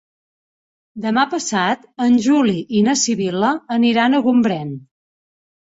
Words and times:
Demà 1.03 1.25
passat 1.33 1.83
en 2.07 2.17
Juli 2.29 2.57
i 2.79 2.83
na 2.89 2.97
Sibil·la 3.05 3.53
aniran 3.79 4.17
a 4.17 4.23
Gombrèn. 4.31 4.77